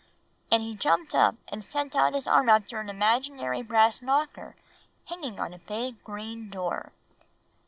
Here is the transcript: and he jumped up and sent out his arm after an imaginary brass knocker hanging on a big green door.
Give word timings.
and 0.49 0.63
he 0.63 0.73
jumped 0.73 1.13
up 1.13 1.35
and 1.49 1.63
sent 1.63 1.95
out 1.95 2.15
his 2.15 2.27
arm 2.27 2.49
after 2.49 2.79
an 2.79 2.89
imaginary 2.89 3.61
brass 3.61 4.01
knocker 4.01 4.55
hanging 5.05 5.39
on 5.39 5.53
a 5.53 5.59
big 5.59 6.03
green 6.03 6.49
door. 6.49 6.91